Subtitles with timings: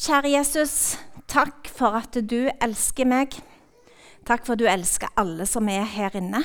[0.00, 0.96] Kjære Jesus,
[1.28, 3.34] takk for at du elsker meg.
[4.24, 6.40] Takk for at du elsker alle som er her inne.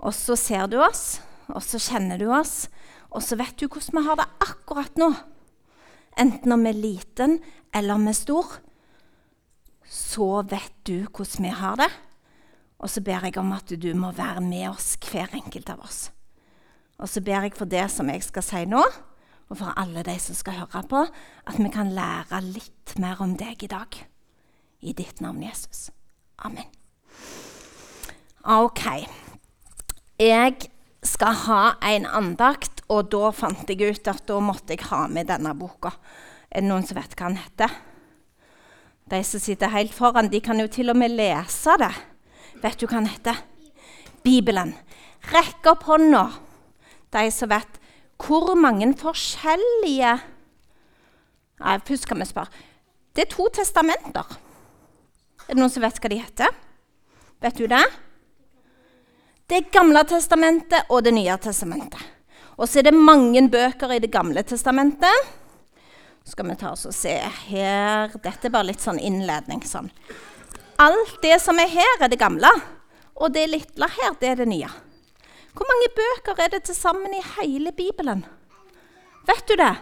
[0.00, 1.18] Og så ser du oss,
[1.52, 2.70] og så kjenner du oss,
[3.12, 5.10] og så vet du hvordan vi har det akkurat nå.
[6.24, 7.36] Enten om vi er liten
[7.76, 8.56] eller om vi er stor,
[9.84, 11.90] så vet du hvordan vi har det.
[12.80, 16.06] Og så ber jeg om at du må være med oss, hver enkelt av oss.
[16.96, 18.80] Og så ber jeg for det som jeg skal si nå,
[19.50, 21.04] og for alle de som skal høre på,
[21.50, 23.96] at vi kan lære litt mer om deg i dag.
[24.80, 25.90] I ditt navn, Jesus.
[26.38, 26.68] Amen.
[28.46, 28.84] OK.
[30.20, 30.70] Jeg
[31.02, 35.28] skal ha en andakt, og da fant jeg ut at da måtte jeg ha med
[35.28, 35.92] denne boka.
[36.50, 37.74] Er det noen som vet hva den heter?
[39.10, 41.92] De som sitter helt foran, de kan jo til og med lese det.
[42.62, 43.42] Vet du hva den heter?
[44.22, 44.76] Bibelen.
[45.32, 46.28] Rekk opp hånda,
[47.12, 47.79] de som vet
[48.20, 50.18] hvor mange forskjellige
[51.60, 52.62] Nei, Først skal vi spørre.
[53.12, 54.36] Det er to testamenter.
[55.44, 56.54] Er det noen som vet hva de heter?
[57.44, 57.82] Vet du det?
[59.50, 62.00] Det Gamle testamentet og Det nye testamentet.
[62.56, 65.28] Og så er det mange bøker i Det gamle testamentet.
[66.24, 67.16] Så skal vi ta oss og se
[67.48, 69.60] her Dette er bare litt sånn innledning.
[69.64, 69.90] sånn.
[70.78, 72.48] Alt det som er her, er det gamle.
[73.16, 74.68] Og det lille her, det er det nye.
[75.60, 78.22] Hvor mange bøker er det til sammen i hele Bibelen?
[79.28, 79.74] Vet du det?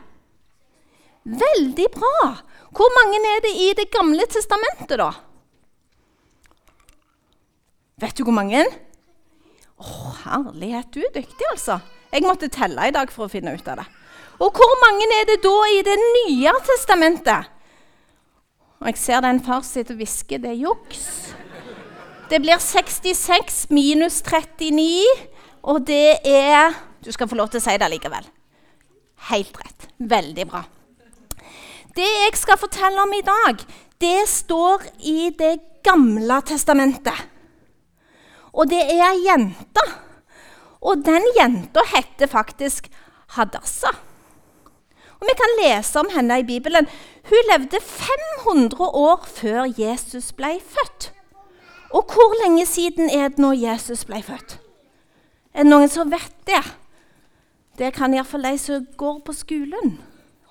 [1.39, 2.23] Veldig bra.
[2.75, 5.13] Hvor mange er det i Det gamle testamentet, da?
[8.03, 8.65] Vet du hvor mange?
[9.79, 9.87] Å,
[10.25, 11.79] herlighet, du er dyktig, altså.
[12.11, 13.87] Jeg måtte telle i dag for å finne ut av det.
[14.43, 17.55] Og hvor mange er det da i Det nye testamentet?
[18.79, 20.43] Og jeg ser den far sitter og hvisker.
[20.43, 21.07] Det er juks.
[22.31, 25.07] Det blir 66 minus 39,
[25.63, 28.25] og det er Du skal få lov til å si det likevel.
[29.31, 29.87] Helt rett.
[29.99, 30.65] Veldig bra.
[31.95, 33.63] Det jeg skal fortelle om i dag,
[34.03, 37.15] det står i Det gamle testamentet.
[38.53, 39.85] Og det er ei jente.
[40.83, 42.91] Og den jenta heter faktisk
[43.37, 43.95] Hadassah.
[45.21, 46.87] Og Vi kan lese om henne i Bibelen.
[47.29, 51.13] Hun levde 500 år før Jesus ble født.
[51.91, 54.59] Og hvor lenge siden er det nå Jesus ble født?
[55.59, 56.61] Er det noen som vet det?
[57.79, 59.99] Det kan iallfall de som går på skolen,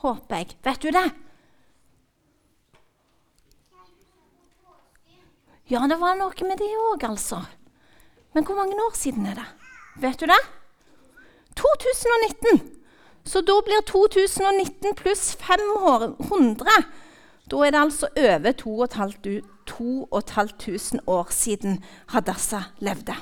[0.04, 0.48] håper jeg.
[0.68, 1.08] Vet du det?
[5.72, 7.40] Ja, det var noe med det òg, altså.
[8.36, 9.48] Men hvor mange år siden er det?
[10.04, 10.44] Vet du det?
[11.56, 12.60] 2019.
[13.24, 16.84] Så da blir 2019 pluss 500
[17.48, 21.80] Da er det altså over 2500 år siden
[22.12, 23.16] Hadassah levde.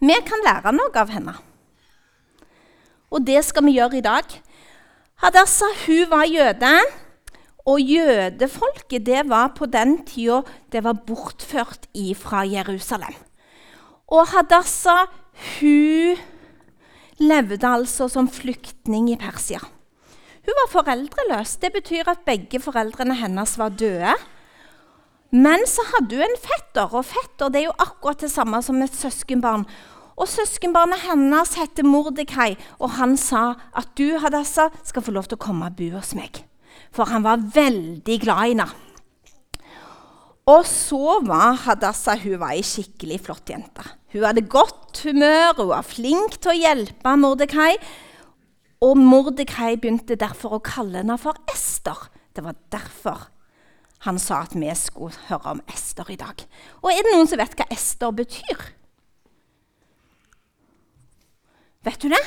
[0.00, 1.34] Vi kan lære noe av henne.
[3.12, 4.24] Og det skal vi gjøre i dag.
[5.22, 6.74] Hadassah hun var jøde.
[7.62, 10.40] Og jødefolket det var på den tida
[10.72, 11.86] det var bortført
[12.18, 13.14] fra Jerusalem.
[14.10, 15.06] Og Hadassah
[15.60, 16.18] hun
[17.22, 19.60] levde altså som flyktning i Persia.
[20.42, 21.56] Hun var foreldreløs.
[21.62, 24.16] Det betyr at begge foreldrene hennes var døde.
[25.32, 28.82] Men så hadde hun en fetter, og fetter det er jo akkurat det samme som
[28.84, 29.64] et søskenbarn.
[30.20, 35.40] Og Søskenbarnet hennes heter Mordekai, og han sa at du Hadassah, skal få lov til
[35.40, 36.44] å komme og bo hos meg.
[36.92, 38.68] For han var veldig glad i henne.
[40.52, 43.88] Og så var Hadassah hun var ei skikkelig flott jente.
[44.12, 47.72] Hun hadde godt humør, hun var flink til å hjelpe Mordekai.
[48.84, 52.10] Og Mordekai begynte derfor å kalle henne for Ester.
[52.36, 53.31] Det var derfor
[54.02, 56.42] han sa at vi skulle høre om Ester i dag.
[56.82, 58.64] Og er det noen som vet hva Ester betyr?
[61.86, 62.22] Vet du det?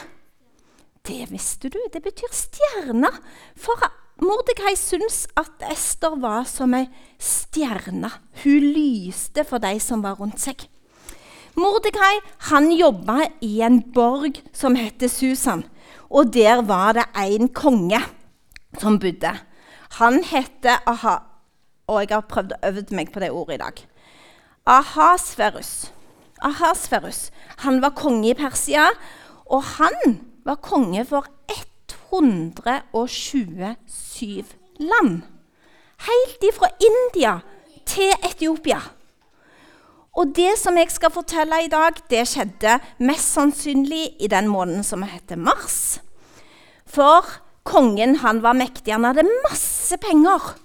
[1.06, 1.80] Det visste du.
[1.92, 3.12] Det betyr stjerne.
[3.60, 3.84] For
[4.24, 6.88] Mordekai syntes at Ester var som ei
[7.20, 8.12] stjerne.
[8.44, 10.64] Hun lyste for de som var rundt seg.
[11.60, 12.20] Mordekai
[12.52, 15.64] han jobba i en borg som heter Susan.
[16.08, 18.00] Og der var det en konge
[18.80, 19.36] som bodde.
[20.00, 21.20] Han heter Aha...
[21.88, 23.76] Og jeg har prøvd å øve meg på det ordet i dag.
[24.66, 25.92] Ahasverus.
[26.42, 27.32] Ahasverus.
[27.64, 28.86] Han var konge i Persia,
[29.46, 31.26] og han var konge for
[32.12, 34.46] 127
[34.80, 35.22] land.
[36.06, 37.40] Helt ifra India
[37.86, 38.82] til Etiopia.
[40.16, 44.84] Og det som jeg skal fortelle i dag, det skjedde mest sannsynlig i den måneden
[44.84, 46.00] som heter mars.
[46.88, 47.28] For
[47.68, 50.56] kongen han var mektig, han hadde masse penger.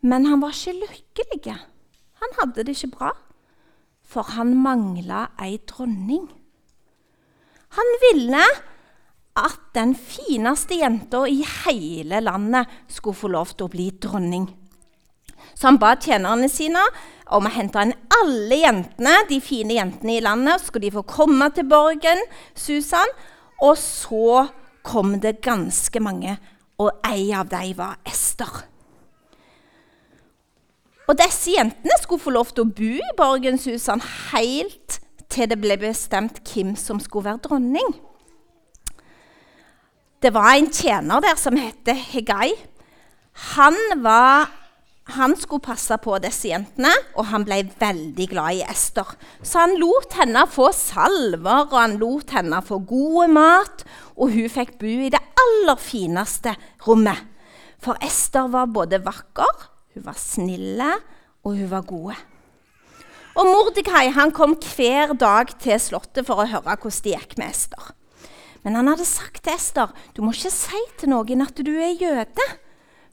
[0.00, 1.56] Men han var ikke lykkelig.
[2.18, 3.12] Han hadde det ikke bra,
[4.02, 6.26] for han mangla ei dronning.
[7.76, 8.44] Han ville
[9.38, 14.48] at den fineste jenta i hele landet skulle få lov til å bli dronning.
[15.54, 16.82] Så han ba tjenerne sine
[17.34, 20.60] om å hente inn alle jentene, de fine jentene i landet.
[20.60, 22.22] Så skulle de få komme til borgen,
[22.54, 23.10] Susan.
[23.62, 24.46] Og så
[24.86, 26.38] kom det ganske mange,
[26.78, 28.62] og ei av dem var Ester.
[31.08, 34.98] Og disse jentene skulle få lov til å bo i borgenshusene helt
[35.32, 37.94] til det ble bestemt hvem som skulle være dronning.
[40.20, 42.50] Det var en tjener der som het Hegai.
[43.54, 44.50] Han, var,
[45.14, 49.14] han skulle passe på disse jentene, og han ble veldig glad i Ester.
[49.40, 53.86] Så han lot henne få salver, og han lot henne få god mat,
[54.18, 56.56] og hun fikk bo i det aller fineste
[56.88, 57.22] rommet.
[57.78, 60.90] For Ester var både vakker, hun var snille,
[61.42, 62.16] og hun var gode.
[63.38, 67.92] Og Mordekai kom hver dag til slottet for å høre hvordan det gikk med Ester.
[68.62, 71.94] Men han hadde sagt til Ester du må ikke si til noen at du er
[71.98, 72.46] jøde.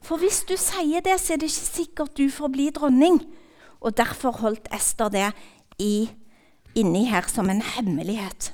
[0.02, 3.20] For hvis du sier det, så er det ikke sikkert du får bli dronning.
[3.82, 5.30] Og Derfor holdt Ester det
[5.82, 6.08] i,
[6.74, 8.52] inni her som en hemmelighet.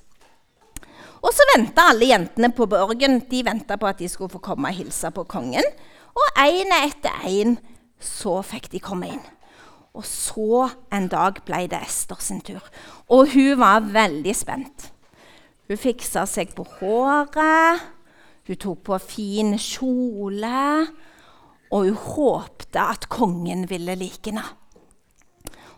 [1.22, 3.20] Og så venta alle jentene på borgen.
[3.30, 5.68] De venta på at de skulle få komme og hilse på kongen.
[6.12, 7.56] Og én etter én
[8.02, 9.24] så fikk de komme inn.
[9.92, 12.64] Og så en dag ble det Ester sin tur.
[13.12, 14.88] Og hun var veldig spent.
[15.68, 17.82] Hun fiksa seg på håret,
[18.48, 20.88] hun tok på fin kjole,
[21.72, 24.44] og hun håpte at kongen ville like henne.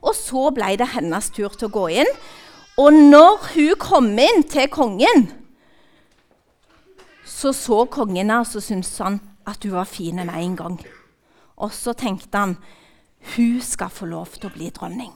[0.04, 2.10] Og så ble det hennes tur til å gå inn.
[2.80, 5.28] Og når hun kom inn til kongen,
[7.24, 10.78] så så kongen henne, og så syntes han at hun var fin med en gang.
[11.56, 12.56] Og så tenkte han
[13.34, 15.14] hun skal få lov til å bli dronning.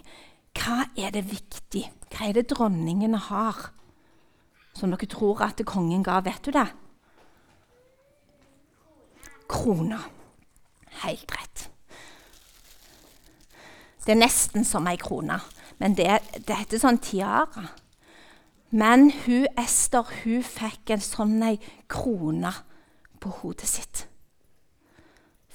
[0.57, 1.85] Hva er det viktig?
[2.09, 3.69] Hva er det dronningene har?
[4.79, 6.21] som dere tror at kongen ga.
[6.25, 6.67] Vet du det?
[9.49, 9.99] Krona.
[11.03, 11.69] Helt rett.
[14.05, 15.37] Det er nesten som ei krone,
[15.77, 16.07] men det,
[16.49, 17.67] det heter sånn tiara.
[18.73, 21.59] Men hun Ester hun fikk en sånn ei
[21.93, 22.55] krone
[23.21, 24.07] på hodet sitt.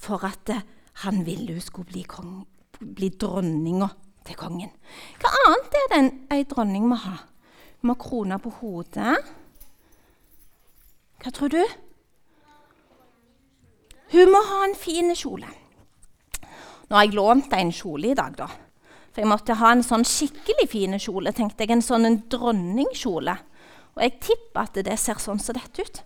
[0.04, 0.64] For at eh,
[1.04, 2.42] han ville hun skulle bli, kong,
[2.78, 3.88] bli dronninga
[4.24, 4.72] til kongen.
[5.20, 7.16] Hva annet er det en, ei dronning må ha?
[7.80, 9.16] Hun må ha krone på hodet.
[11.24, 11.62] Hva tror du?
[14.12, 15.48] Hun må ha en fin kjole.
[16.84, 18.50] Nå har jeg lånt deg en kjole i dag, da.
[19.14, 21.32] For jeg måtte ha en sånn skikkelig fin kjole.
[21.32, 23.36] tenkte jeg, En sånn en dronningkjole.
[23.94, 26.02] Og jeg tipper at det ser sånn som dette ut.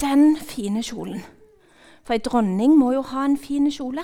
[0.00, 1.22] Den fine kjolen.
[2.10, 4.02] For ei dronning må jo ha en fin kjole.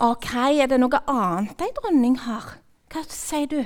[0.00, 2.46] OK, er det noe annet ei dronning har?
[2.88, 3.58] Hva sier du?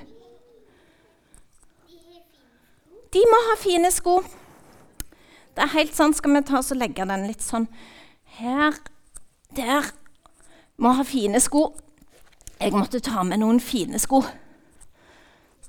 [3.14, 4.16] De må ha fine sko.
[5.54, 6.16] Det er helt sånn.
[6.18, 7.68] Skal vi ta oss og legge den litt sånn
[8.40, 8.74] her
[9.54, 9.92] Der.
[10.74, 11.68] Må ha fine sko.
[12.58, 14.24] Jeg måtte ta med noen fine sko.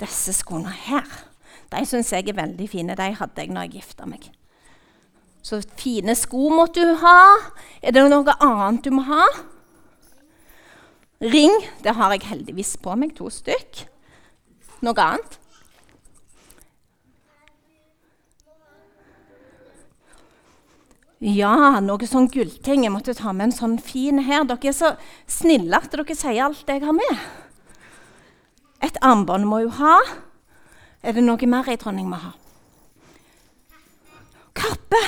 [0.01, 1.05] Disse skoene her
[1.69, 2.97] de syns jeg er veldig fine.
[2.97, 4.25] De hadde jeg når jeg gifta meg.
[5.45, 7.17] Så fine sko måtte du ha.
[7.85, 9.25] Er det noe annet du må ha?
[11.21, 11.53] Ring.
[11.85, 13.83] Det har jeg heldigvis på meg, to stykk.
[14.85, 15.37] Noe annet?
[21.25, 22.83] Ja, noe sånn gullting.
[22.83, 24.47] Jeg måtte ta med en sånn fin her.
[24.49, 24.95] Dere er så
[25.29, 27.21] snille at dere sier alt jeg har med.
[28.85, 29.99] Et armbånd må jo ha.
[31.05, 32.33] Er det noe mer ei dronning må ha?
[34.57, 35.03] Kappe!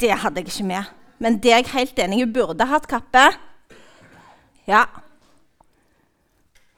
[0.00, 0.84] Det hadde jeg ikke med.
[1.18, 2.32] Men det er jeg helt enig i.
[2.32, 3.26] Burde hatt kappe.
[4.66, 4.84] Ja.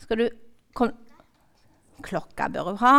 [0.03, 0.29] Skal du
[0.75, 0.91] kom.
[2.03, 2.97] Klokka bør hun ha.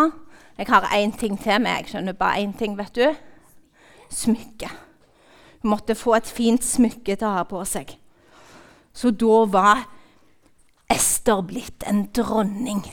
[0.58, 1.72] Jeg har én ting til med.
[1.72, 3.08] Jeg skjønner bare én ting, vet du
[4.14, 4.70] smykke.
[5.62, 7.96] Hun måtte få et fint smykke til å ha på seg.
[8.94, 9.86] Så da var
[10.92, 12.84] Ester blitt en dronning.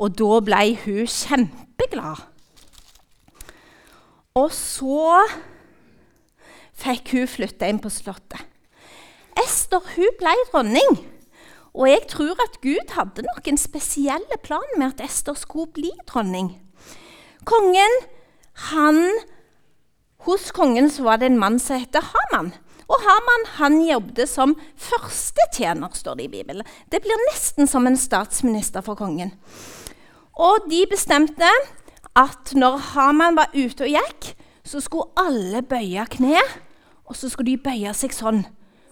[0.00, 2.24] Og da ble hun kjempeglad.
[4.40, 5.20] Og så
[6.80, 8.46] fikk hun flytte inn på Slottet.
[9.40, 11.00] Ester hun ble dronning.
[11.70, 16.56] Og jeg tror at Gud hadde noen spesielle plan med at Ester skulle bli dronning.
[17.46, 17.94] Kongen
[18.72, 18.98] han
[20.26, 22.50] hos kongen var det en mann som het Haman.
[22.90, 26.66] Og Haman han jobbet som førstetjener, står det i Bibelen.
[26.90, 29.32] Det blir nesten som en statsminister for kongen.
[30.34, 31.48] Og de bestemte
[32.18, 34.32] at når Haman var ute og gikk,
[34.66, 36.42] så skulle alle bøye kne,
[37.10, 38.44] og så skulle de bøye seg sånn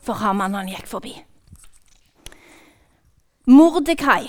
[0.03, 1.15] for Haman han gikk forbi.
[3.49, 4.27] Mordekai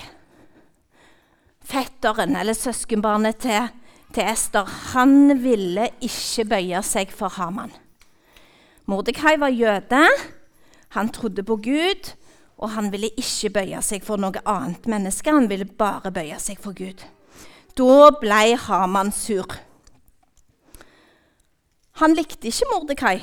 [1.69, 3.69] fetteren, eller søskenbarnet til,
[4.15, 7.73] til Ester, han ville ikke bøye seg for Haman.
[8.89, 10.05] Mordekai var jøde,
[10.95, 12.13] han trodde på Gud,
[12.57, 15.31] og han ville ikke bøye seg for noe annet menneske.
[15.31, 17.05] Han ville bare bøye seg for Gud.
[17.77, 19.53] Da ble Haman sur.
[22.01, 23.19] Han likte ikke Mordekai.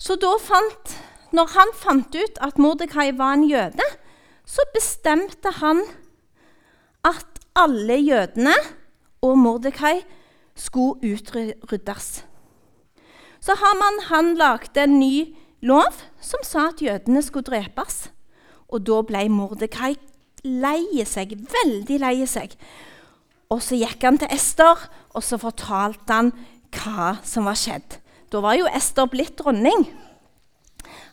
[0.00, 0.94] Så da fant,
[1.36, 3.88] når han fant ut at Mordekai var en jøde,
[4.48, 5.82] så bestemte han
[7.06, 8.54] at alle jødene
[9.22, 10.00] og Mordekai
[10.56, 12.24] skulle utryddes.
[13.40, 18.08] Så Haman han lagde en ny lov som sa at jødene skulle drepes.
[18.68, 19.94] Og da ble Mordekai
[20.44, 22.56] lei seg, veldig lei seg.
[23.50, 24.78] Og så gikk han til Ester,
[25.14, 26.32] og så fortalte han
[26.70, 27.98] hva som var skjedd.
[28.30, 29.88] Da var jo Ester blitt dronning.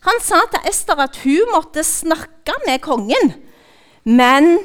[0.06, 3.32] Han sa til Ester at hun måtte snakke med kongen.
[4.06, 4.60] Men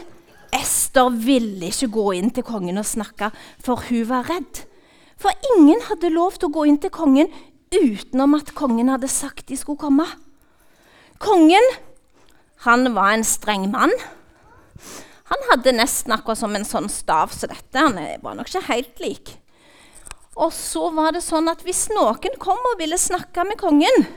[0.54, 3.32] Ester ville ikke gå inn til kongen og snakke,
[3.64, 4.62] for hun var redd.
[5.18, 7.32] For ingen hadde lov til å gå inn til kongen
[7.74, 10.06] utenom at kongen hadde sagt de skulle komme.
[11.24, 11.66] Kongen
[12.68, 13.92] han var en streng mann.
[15.32, 17.80] Han hadde nesten akkurat som en sånn stav som dette.
[17.80, 19.34] Han var nok ikke helt lik.
[20.34, 24.08] Og så var det sånn at hvis noen kom og ville snakke med kongen,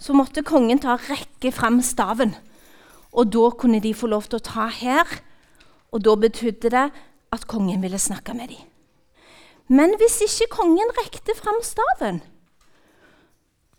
[0.00, 2.34] så måtte kongen ta rekke fram staven.
[3.12, 5.06] Og da kunne de få lov til å ta her,
[5.90, 6.88] og da betydde det
[7.30, 8.66] at kongen ville snakke med dem.
[9.70, 12.22] Men hvis ikke kongen rekte fram staven,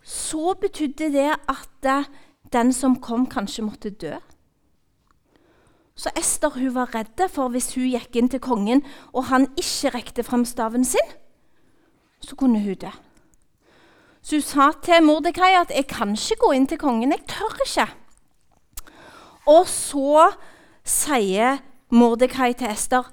[0.03, 2.07] så betydde det at eh,
[2.51, 4.15] den som kom, kanskje måtte dø.
[5.95, 8.81] Så Ester hun var redd for hvis hun gikk inn til kongen
[9.11, 11.11] og han ikke rekte fram staven sin,
[12.21, 12.91] så kunne hun dø.
[14.21, 17.11] Så hun sa til Mordekai at 'jeg kan ikke gå inn til kongen.
[17.11, 17.89] Jeg tør ikke'.
[19.47, 20.31] Og så
[20.83, 21.57] sier
[21.89, 23.03] Mordekai til Ester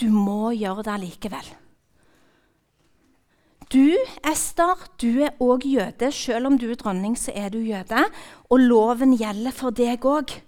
[0.00, 1.54] 'Du må gjøre det likevel'.
[3.72, 3.96] Du,
[4.32, 6.12] Ester, du er òg jøde.
[6.12, 8.04] Selv om du er dronning, så er du jøde.
[8.50, 10.40] Og loven gjelder for deg òg.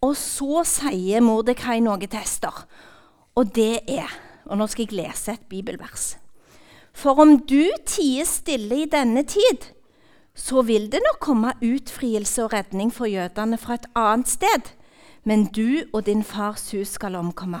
[0.00, 2.66] Og så sier Mordekai noe til Ester,
[3.34, 6.16] og det er Og nå skal jeg lese et bibelvers.
[6.96, 9.72] For om du tier stille i denne tid,
[10.36, 14.70] så vil det nok komme utfrielse og redning for jødene fra et annet sted.
[15.24, 17.60] Men du og din fars hus skal omkomme.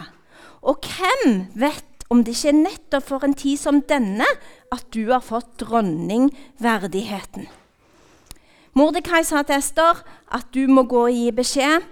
[0.62, 4.26] Og hvem vet om det ikke er nettopp for en tid som denne
[4.72, 7.48] at du har fått dronningverdigheten.
[8.76, 10.00] Mordekai sa til Ester
[10.36, 11.84] at du må gå og gi beskjed.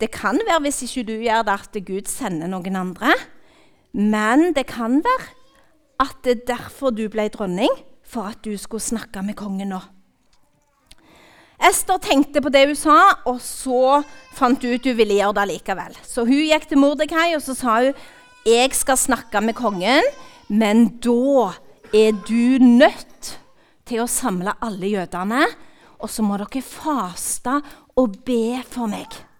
[0.00, 3.12] Det kan være, hvis ikke du gjør det, at Gud sender noen andre.
[3.92, 5.41] Men det kan være
[6.00, 7.72] at det er derfor du ble dronning,
[8.04, 9.80] for at du skulle snakke med kongen nå.
[11.62, 12.98] Ester tenkte på det hun sa,
[13.30, 14.02] og så
[14.34, 15.94] fant hun ut hun ville gjøre det likevel.
[16.02, 17.94] Så hun gikk til Mordekai og så sa hun,
[18.44, 20.02] 'Jeg skal snakke med kongen,
[20.48, 21.54] men da
[21.94, 23.38] er du nødt
[23.86, 25.46] til å samle alle jødene.'
[26.00, 27.62] 'Og så må dere faste
[27.96, 29.31] og be for meg.'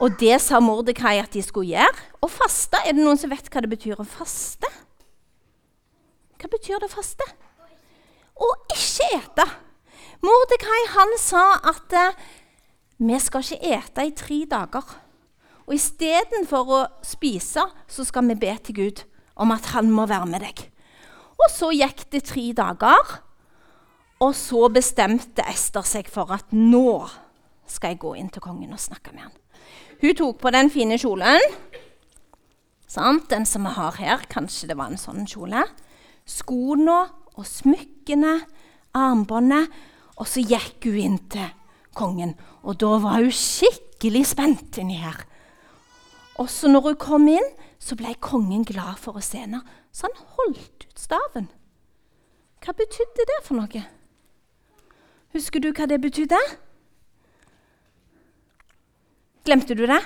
[0.00, 2.06] Og det sa Mordekai at de skulle gjøre.
[2.24, 4.68] Og faste, er det noen som vet hva det betyr å faste?
[6.40, 7.26] Hva betyr det å faste?
[8.40, 9.46] Å ikke ete.
[10.24, 12.16] Mordekai han sa at eh,
[13.00, 14.96] vi skal ikke ete i tre dager.
[15.68, 19.04] Og istedenfor å spise, så skal vi be til Gud
[19.40, 20.64] om at han må være med deg.
[21.40, 23.20] Og så gikk det tre dager,
[24.20, 27.06] og så bestemte Ester seg for at nå
[27.70, 29.39] skal jeg gå inn til kongen og snakke med han.
[30.00, 31.44] Hun tok på den fine kjolen.
[32.88, 33.28] Sant?
[33.30, 34.24] Den som vi har her.
[34.32, 35.66] Kanskje det var en sånn kjole.
[36.28, 37.02] Skoene
[37.36, 38.38] og smykkene,
[38.96, 39.68] armbåndet.
[40.20, 41.52] Og så gikk hun inn til
[41.96, 42.34] kongen.
[42.64, 45.20] Og da var hun skikkelig spent inni her.
[46.40, 50.08] Og så når hun kom inn, så ble kongen glad for å se henne, så
[50.08, 51.48] han holdt ut staven.
[52.60, 53.84] Hva betydde det for noe?
[55.32, 56.40] Husker du hva det betydde?
[59.44, 60.00] Glemte du det?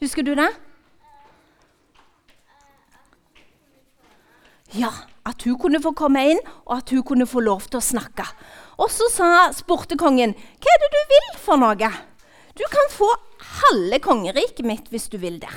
[0.00, 0.48] Husker du det?
[4.72, 4.88] Ja,
[5.28, 8.24] at hun kunne få komme inn, og at hun kunne få lov til å snakke.
[8.80, 9.08] Og så
[9.52, 11.92] spurte kongen, 'Hva er det du vil for noe?'
[12.56, 13.08] 'Du kan få
[13.62, 15.52] halve kongeriket mitt hvis du vil det.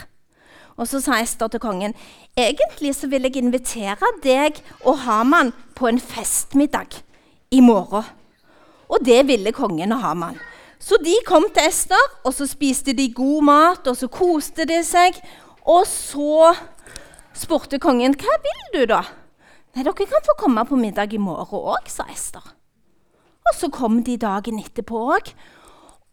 [0.78, 1.96] Og så sa Ester til kongen
[2.36, 7.00] egentlig så vil jeg invitere deg og Haman på en festmiddag
[7.52, 8.04] i morgen.
[8.90, 10.40] Og det ville kongen og Haman.
[10.80, 14.82] Så de kom til Ester, og så spiste de god mat, og så koste de
[14.86, 15.18] seg.
[15.66, 16.54] Og så
[17.36, 19.02] spurte kongen hva vil du da?
[19.76, 22.44] Nei, dere kan få komme på middag i morgen òg, sa Ester.
[23.46, 25.32] Og så kom de dagen etterpå òg.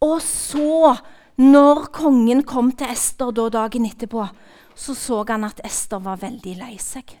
[0.03, 0.95] Og så
[1.39, 4.27] når kongen kom til Ester da dagen etterpå,
[4.75, 7.15] så så han at Ester var veldig lei seg.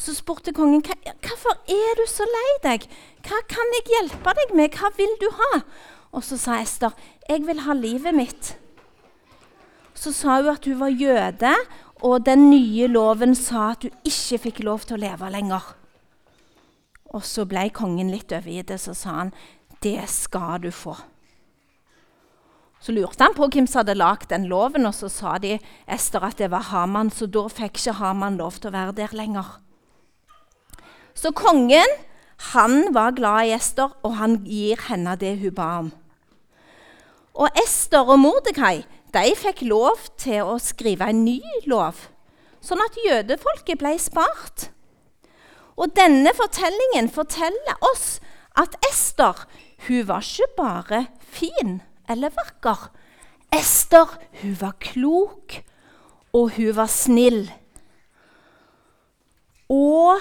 [0.00, 2.86] Så spurte kongen hvorfor er du så lei deg.
[3.26, 4.76] Hva kan jeg hjelpe deg med?
[4.78, 5.50] Hva vil du ha?
[6.10, 6.94] Og så sa Ester
[7.28, 8.54] jeg vil ha livet mitt.
[9.94, 11.52] Så sa hun at hun var jøde,
[12.00, 15.74] og den nye loven sa at hun ikke fikk lov til å leve lenger.
[17.10, 19.32] Og så ble kongen litt overgitt, så sa han
[19.80, 20.96] det skal du få.
[22.80, 26.24] Så lurte han på hvem som hadde lagd den loven, og så sa de Ester
[26.24, 29.58] at det var Haman, så da fikk ikke Haman lov til å være der lenger.
[31.14, 31.98] Så kongen
[32.54, 35.90] han var glad i Ester, og han gir henne det hun ba om.
[37.34, 38.82] Og Ester og Mordekai
[39.14, 42.08] de fikk lov til å skrive en ny lov,
[42.62, 44.68] sånn at jødefolket ble spart.
[45.80, 48.18] Og denne fortellingen forteller oss
[48.58, 49.46] at Ester
[49.86, 52.90] hun var ikke bare fin eller vakker.
[53.54, 54.10] Ester
[54.42, 55.56] hun var klok,
[56.36, 57.48] og hun var snill.
[59.70, 60.20] Og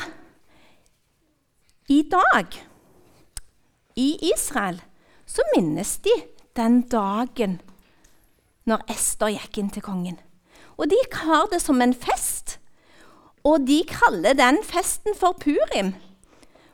[1.90, 2.56] i dag,
[3.98, 4.80] i Israel,
[5.26, 6.14] så minnes de
[6.58, 7.60] den dagen
[8.70, 10.20] når Ester gikk inn til kongen.
[10.80, 12.58] Og de har det som en fest,
[13.44, 15.94] og de kaller den festen for Purim.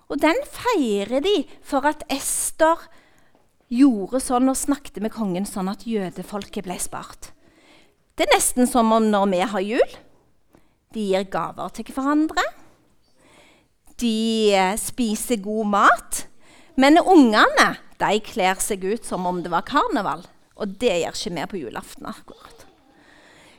[0.10, 2.82] Og den feirer de for at Ester
[3.74, 7.32] gjorde sånn og snakket med kongen sånn at jødefolket ble spart.
[8.16, 9.96] Det er nesten som om når vi har jul.
[10.96, 12.44] De gir gaver til hverandre.
[14.00, 16.22] De eh, spiser god mat.
[16.80, 17.68] Men ungene
[18.02, 20.26] de kler seg ut som om det var karneval.
[20.56, 22.06] Og det gjør ikke vi på julaften.
[22.06, 22.66] akkurat.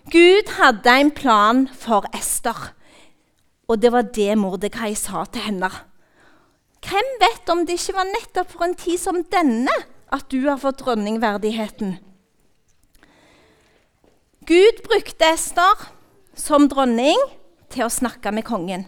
[0.07, 2.73] Gud hadde en plan for Ester,
[3.67, 5.71] og det var det Mordekai sa til henne.
[6.87, 9.75] Hvem vet om det ikke var nettopp for en tid som denne
[10.15, 11.97] at du har fått dronningverdigheten?
[14.47, 15.89] Gud brukte Ester
[16.39, 17.19] som dronning
[17.73, 18.87] til å snakke med kongen.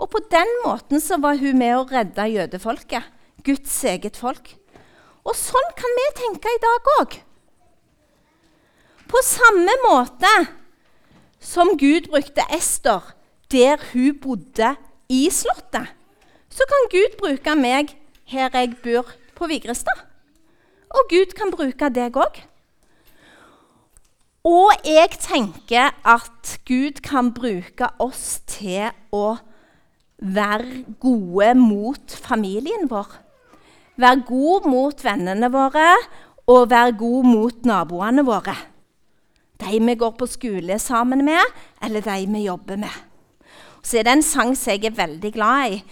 [0.00, 3.06] Og på den måten så var hun med å redde jødefolket,
[3.46, 4.56] Guds eget folk.
[5.26, 7.16] Og sånn kan vi tenke i dag òg.
[9.10, 10.30] På samme måte
[11.42, 13.14] som Gud brukte Ester
[13.50, 14.76] der hun bodde
[15.10, 15.88] i Slottet,
[16.50, 17.96] så kan Gud bruke meg
[18.30, 20.06] her jeg bor på Vigrestad.
[20.90, 22.38] Og Gud kan bruke deg òg.
[24.46, 29.36] Og jeg tenker at Gud kan bruke oss til å
[30.20, 33.10] være gode mot familien vår.
[33.96, 35.88] Være god mot vennene våre
[36.50, 38.56] og være god mot naboene våre.
[39.60, 41.40] De vi går på skole sammen med,
[41.82, 42.94] eller de vi jobber med.
[43.82, 45.82] Så er det en sang som jeg er veldig glad i.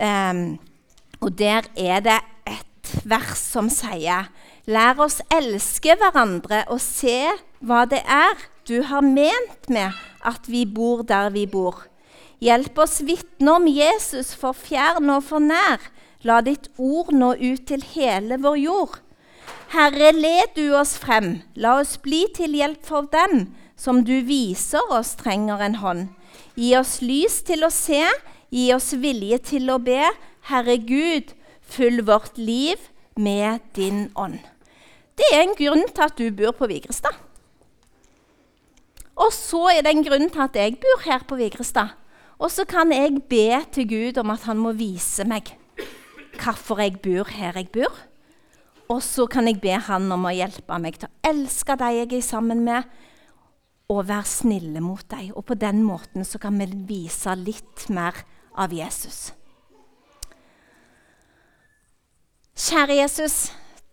[0.00, 0.58] Um,
[1.20, 4.30] og der er det et vers som sier
[4.70, 7.26] Lær oss elske hverandre og se
[7.64, 11.86] hva det er du har ment med at vi bor der vi bor.
[12.40, 15.80] Hjelp oss vitne om Jesus for fjern og for nær.
[16.20, 18.96] La ditt ord nå ut til hele vår jord.
[19.72, 23.46] Herre, led du oss frem, la oss bli til hjelp for dem
[23.80, 26.02] som du viser oss trenger en hånd.
[26.60, 28.02] Gi oss lys til å se,
[28.52, 30.02] gi oss vilje til å be.
[30.50, 31.32] Herre Gud,
[31.64, 34.42] fyll vårt liv med din ånd.
[35.16, 37.16] Det er en grunn til at du bor på Vigrestad.
[39.20, 41.96] Og så er det en grunn til at jeg bor her på Vigrestad.
[42.40, 45.54] Og så kan jeg be til Gud om at han må vise meg
[46.40, 47.94] hvorfor jeg bor her jeg bor.
[48.90, 52.12] Og så kan jeg be han om å hjelpe meg til å elske de jeg
[52.16, 52.88] er sammen med,
[53.90, 55.32] og være snille mot dem.
[55.34, 58.18] Og på den måten så kan vi vise litt mer
[58.58, 59.32] av Jesus.
[62.60, 63.36] Kjære Jesus,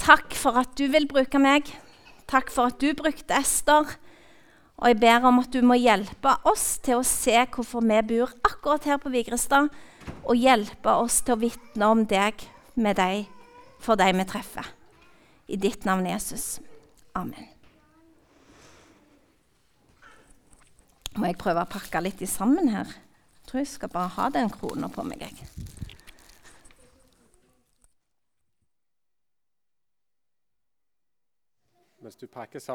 [0.02, 1.70] takk for at du vil bruke meg.
[2.28, 3.94] Takk for at du brukte Ester.
[4.78, 8.34] Og jeg ber om at du må hjelpe oss til å se hvorfor vi bor
[8.46, 9.72] akkurat her på Vigrestad,
[10.28, 12.44] og hjelpe oss til å vitne om deg
[12.76, 13.28] med deg
[13.84, 14.68] for de vi treffer.
[15.48, 16.60] I ditt navn, Jesus.
[17.16, 17.48] Amen.
[21.18, 22.90] Må jeg prøve å pakke litt i sammen her?
[22.92, 25.24] Jeg tror jeg skal bare ha den krona på meg.
[25.24, 25.48] Jeg.
[32.04, 32.66] Mens du pakker sammen